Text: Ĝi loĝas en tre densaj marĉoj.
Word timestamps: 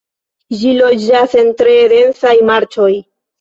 Ĝi 0.61 0.71
loĝas 0.77 1.35
en 1.41 1.51
tre 1.59 1.75
densaj 1.93 2.33
marĉoj. 2.53 2.91